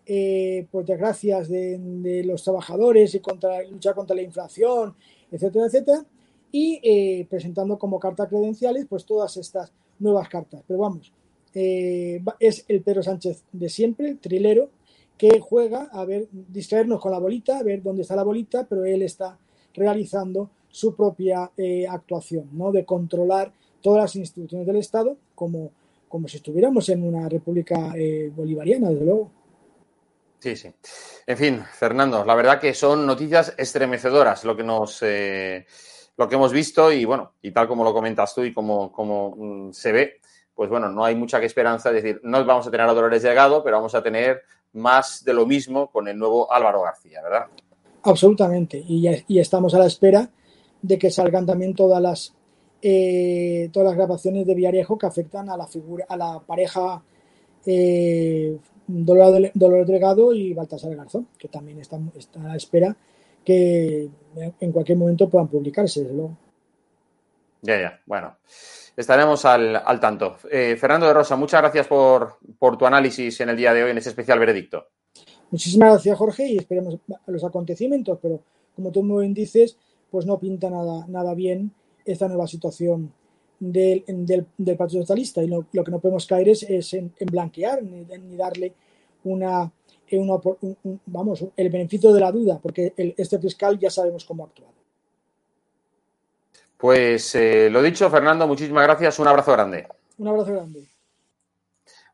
eh, 0.08 0.68
pues 0.70 0.86
desgracias 0.86 1.48
de, 1.48 2.22
los 2.24 2.42
trabajadores 2.44 3.14
y 3.14 3.20
contra 3.20 3.62
luchar 3.64 3.94
contra 3.94 4.14
la 4.14 4.22
inflación, 4.22 4.94
etcétera, 5.30 5.66
etcétera, 5.66 6.06
y 6.52 6.80
eh, 6.82 7.26
presentando 7.28 7.78
como 7.78 7.98
carta 7.98 8.28
credenciales 8.28 8.86
pues 8.88 9.04
todas 9.04 9.36
estas 9.36 9.72
nuevas 9.98 10.28
cartas. 10.28 10.62
Pero 10.66 10.80
vamos, 10.80 11.12
eh, 11.54 12.22
es 12.38 12.64
el 12.68 12.82
Pedro 12.82 13.02
Sánchez 13.02 13.44
de 13.52 13.68
siempre, 13.68 14.14
trilero, 14.14 14.70
que 15.18 15.40
juega 15.40 15.88
a 15.92 16.04
ver, 16.04 16.28
distraernos 16.30 17.00
con 17.00 17.10
la 17.10 17.18
bolita, 17.18 17.58
a 17.58 17.62
ver 17.62 17.82
dónde 17.82 18.02
está 18.02 18.14
la 18.14 18.22
bolita, 18.22 18.66
pero 18.68 18.84
él 18.84 19.02
está 19.02 19.38
realizando 19.74 20.50
su 20.68 20.94
propia 20.94 21.50
eh, 21.56 21.86
actuación, 21.88 22.48
¿no? 22.52 22.70
De 22.70 22.84
controlar 22.84 23.52
todas 23.80 24.02
las 24.02 24.16
instituciones 24.16 24.66
del 24.66 24.76
Estado 24.76 25.16
como, 25.34 25.70
como 26.08 26.28
si 26.28 26.36
estuviéramos 26.36 26.88
en 26.90 27.02
una 27.02 27.28
república 27.28 27.94
bolivariana, 28.34 28.90
desde 28.90 29.04
luego. 29.04 29.30
Sí, 30.38 30.56
sí. 30.56 30.72
En 31.26 31.36
fin, 31.36 31.64
Fernando, 31.72 32.24
la 32.24 32.34
verdad 32.34 32.60
que 32.60 32.74
son 32.74 33.06
noticias 33.06 33.54
estremecedoras 33.56 34.44
lo 34.44 34.56
que 34.56 34.62
nos 34.62 35.02
lo 36.18 36.28
que 36.28 36.34
hemos 36.34 36.52
visto 36.52 36.90
y 36.92 37.04
bueno, 37.04 37.32
y 37.42 37.50
tal 37.52 37.68
como 37.68 37.84
lo 37.84 37.92
comentas 37.92 38.34
tú 38.34 38.42
y 38.42 38.52
como, 38.52 38.90
como 38.90 39.34
mm, 39.36 39.72
se 39.72 39.92
ve, 39.92 40.20
pues 40.54 40.70
bueno, 40.70 40.88
no 40.88 41.04
hay 41.04 41.14
mucha 41.14 41.38
que 41.38 41.46
esperanza. 41.46 41.90
Es 41.90 41.96
decir, 41.96 42.20
no 42.24 42.44
vamos 42.44 42.66
a 42.66 42.70
tener 42.70 42.86
a 42.86 42.94
Dolores 42.94 43.22
Llegado, 43.22 43.62
pero 43.62 43.76
vamos 43.76 43.94
a 43.94 44.02
tener 44.02 44.42
más 44.72 45.24
de 45.24 45.34
lo 45.34 45.46
mismo 45.46 45.90
con 45.90 46.08
el 46.08 46.18
nuevo 46.18 46.50
Álvaro 46.50 46.82
García, 46.82 47.22
¿verdad? 47.22 47.46
Absolutamente. 48.02 48.82
Y, 48.86 49.08
y 49.28 49.38
estamos 49.38 49.74
a 49.74 49.78
la 49.78 49.86
espera 49.86 50.30
de 50.80 50.98
que 50.98 51.10
salgan 51.10 51.44
también 51.44 51.74
todas 51.74 52.00
las 52.00 52.34
eh, 52.82 53.68
todas 53.72 53.88
las 53.88 53.96
grabaciones 53.96 54.46
de 54.46 54.54
Villarejo 54.54 54.98
que 54.98 55.06
afectan 55.06 55.48
a 55.50 55.56
la 55.56 55.66
figura, 55.66 56.06
a 56.08 56.16
la 56.16 56.40
pareja 56.40 57.02
eh, 57.64 58.56
Dolores, 58.86 59.52
Delgado 59.54 60.32
y 60.32 60.54
Baltasar 60.54 60.94
Garzón, 60.94 61.28
que 61.38 61.48
también 61.48 61.80
están, 61.80 62.12
a 62.38 62.48
la 62.48 62.56
espera 62.56 62.96
que 63.44 64.08
en 64.60 64.72
cualquier 64.72 64.98
momento 64.98 65.28
puedan 65.28 65.48
publicarse, 65.48 66.00
desde 66.00 66.14
luego. 66.14 66.36
Ya, 67.62 67.80
ya, 67.80 68.00
bueno. 68.06 68.36
Estaremos 68.96 69.44
al, 69.44 69.76
al 69.76 70.00
tanto. 70.00 70.36
Eh, 70.50 70.76
Fernando 70.76 71.06
de 71.06 71.12
Rosa, 71.12 71.36
muchas 71.36 71.60
gracias 71.60 71.86
por, 71.86 72.38
por, 72.58 72.78
tu 72.78 72.86
análisis 72.86 73.40
en 73.40 73.50
el 73.50 73.56
día 73.56 73.74
de 73.74 73.84
hoy 73.84 73.90
en 73.90 73.98
este 73.98 74.10
especial 74.10 74.38
veredicto. 74.38 74.86
Muchísimas 75.50 75.90
gracias, 75.90 76.18
Jorge, 76.18 76.48
y 76.48 76.56
esperemos 76.56 76.98
los 77.26 77.44
acontecimientos, 77.44 78.18
pero 78.20 78.40
como 78.74 78.90
tú 78.90 79.02
muy 79.02 79.22
bien 79.22 79.34
dices, 79.34 79.76
pues 80.10 80.26
no 80.26 80.38
pinta 80.38 80.70
nada, 80.70 81.06
nada 81.08 81.34
bien 81.34 81.72
esta 82.04 82.26
nueva 82.26 82.46
situación 82.46 83.12
del, 83.58 84.04
del, 84.06 84.46
del 84.56 84.76
Partido 84.76 85.02
Socialista 85.02 85.42
y 85.42 85.48
lo, 85.48 85.66
lo, 85.72 85.84
que 85.84 85.90
no 85.90 85.98
podemos 85.98 86.26
caer 86.26 86.48
es, 86.50 86.62
es 86.64 86.94
en, 86.94 87.12
en, 87.18 87.26
blanquear 87.26 87.82
ni, 87.82 88.04
ni 88.04 88.36
darle 88.36 88.72
una, 89.24 89.70
una 90.12 90.34
un, 90.60 91.00
vamos, 91.06 91.44
el 91.56 91.70
beneficio 91.70 92.12
de 92.12 92.20
la 92.20 92.32
duda, 92.32 92.58
porque 92.62 92.92
el, 92.96 93.14
este 93.16 93.38
fiscal 93.38 93.78
ya 93.78 93.90
sabemos 93.90 94.24
cómo 94.24 94.44
ha 94.44 94.46
actuado. 94.46 94.76
Pues 96.76 97.34
eh, 97.34 97.70
lo 97.70 97.82
dicho, 97.82 98.10
Fernando, 98.10 98.46
muchísimas 98.46 98.84
gracias. 98.84 99.18
Un 99.18 99.28
abrazo 99.28 99.52
grande. 99.52 99.88
Un 100.18 100.28
abrazo 100.28 100.52
grande. 100.52 100.88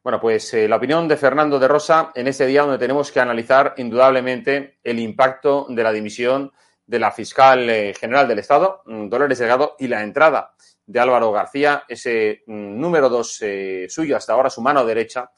Bueno, 0.03 0.21
pues 0.21 0.53
eh, 0.55 0.69
la 0.69 0.77
opinión 0.77 1.07
de 1.07 1.17
Fernando 1.17 1.59
de 1.59 1.69
Rosa 1.69 2.11
en 2.15 2.27
este 2.27 2.47
día 2.47 2.63
donde 2.63 2.79
tenemos 2.79 3.11
que 3.11 3.21
analizar 3.21 3.75
indudablemente 3.77 4.79
el 4.83 4.99
impacto 4.99 5.67
de 5.69 5.83
la 5.83 5.93
dimisión 5.93 6.53
de 6.87 6.99
la 6.99 7.13
fiscal 7.13 7.71
eh, 7.71 7.95
general 7.95 8.27
del 8.27 8.41
Estado, 8.41 8.83
mm, 8.87 9.09
Dolores 9.09 9.39
Delgado, 9.39 9.77
y 9.79 9.89
la 9.89 10.03
entrada 10.03 10.55
de 10.87 11.01
Álvaro 11.01 11.33
García, 11.33 11.85
ese 11.89 12.43
mm, 12.47 12.81
número 12.81 13.09
dos 13.09 13.39
eh, 13.43 13.87
suyo 13.89 14.17
hasta 14.17 14.33
ahora, 14.33 14.51
su 14.51 14.61
mano 14.61 14.85
derecha, 14.85 15.31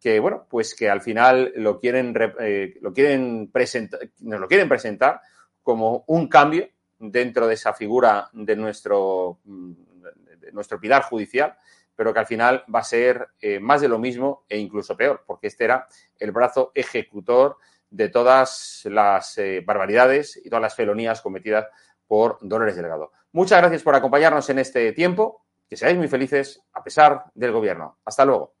que 0.00 0.20
bueno, 0.20 0.46
pues 0.48 0.74
que 0.74 0.88
al 0.88 1.00
final 1.00 1.52
lo 1.56 1.78
quieren, 1.78 2.14
eh, 2.40 2.74
lo 2.80 2.92
quieren 2.92 3.50
presentar, 3.52 4.00
nos 4.20 4.40
lo 4.40 4.48
quieren 4.48 4.68
presentar 4.68 5.20
como 5.62 6.04
un 6.06 6.28
cambio 6.28 6.68
dentro 6.98 7.46
de 7.46 7.54
esa 7.54 7.74
figura 7.74 8.30
de 8.32 8.56
nuestro, 8.56 9.40
de 9.44 10.52
nuestro 10.52 10.80
pilar 10.80 11.02
judicial, 11.02 11.56
pero 11.94 12.12
que 12.12 12.20
al 12.20 12.26
final 12.26 12.64
va 12.72 12.80
a 12.80 12.84
ser 12.84 13.28
eh, 13.40 13.58
más 13.58 13.80
de 13.80 13.88
lo 13.88 13.98
mismo 13.98 14.44
e 14.48 14.58
incluso 14.58 14.96
peor, 14.96 15.24
porque 15.26 15.48
este 15.48 15.64
era 15.64 15.86
el 16.18 16.30
brazo 16.30 16.72
ejecutor 16.74 17.56
de 17.90 18.08
todas 18.08 18.82
las 18.84 19.38
barbaridades 19.64 20.40
y 20.44 20.48
todas 20.48 20.62
las 20.62 20.74
felonías 20.74 21.20
cometidas 21.20 21.66
por 22.06 22.38
Dolores 22.40 22.76
Delgado. 22.76 23.12
Muchas 23.32 23.58
gracias 23.60 23.82
por 23.82 23.94
acompañarnos 23.94 24.48
en 24.50 24.58
este 24.58 24.92
tiempo. 24.92 25.42
Que 25.68 25.76
seáis 25.76 25.98
muy 25.98 26.08
felices 26.08 26.62
a 26.72 26.82
pesar 26.82 27.24
del 27.34 27.52
gobierno. 27.52 27.98
Hasta 28.04 28.24
luego. 28.24 28.54